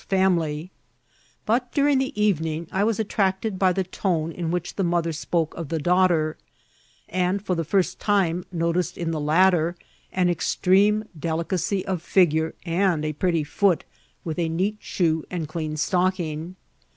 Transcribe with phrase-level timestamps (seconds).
[0.09, 0.71] no's lunily;
[1.45, 5.53] bat daring the eYening I was ottiaeted by the tone in which the mother spoke
[5.53, 6.37] of the daughter,
[7.13, 9.75] mnd for the first time noticed in the latter
[10.11, 13.83] an extreme delieacy of figure and a pretty foot,
[14.23, 16.55] with a neat shoe and clean stocking.